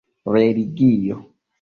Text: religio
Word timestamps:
religio 0.35 1.15